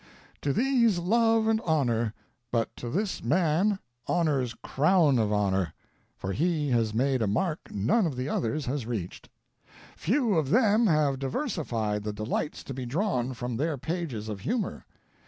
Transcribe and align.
"To 0.41 0.51
these 0.51 0.97
love 0.97 1.47
and 1.47 1.61
honor. 1.61 2.15
But 2.51 2.75
to 2.77 2.89
this 2.89 3.23
man 3.23 3.77
honor's 4.07 4.55
crown 4.63 5.19
of 5.19 5.31
honor, 5.31 5.73
for 6.17 6.31
he 6.31 6.71
has 6.71 6.91
made 6.91 7.21
a 7.21 7.27
mark 7.27 7.69
none 7.69 8.07
of 8.07 8.15
the 8.15 8.27
others 8.27 8.65
has 8.65 8.87
reached. 8.87 9.29
Few 9.95 10.33
of 10.33 10.49
them 10.49 10.87
have 10.87 11.19
diversified 11.19 12.01
the 12.01 12.13
delights 12.13 12.63
to 12.63 12.73
be 12.73 12.87
drawn 12.87 13.35
from 13.35 13.57
their 13.57 13.77
pages 13.77 14.27
of 14.27 14.39
humor. 14.39 14.87